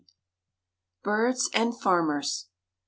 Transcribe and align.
BIRDS 1.03 1.47
AND 1.53 1.79
FARMERS. 1.79 2.47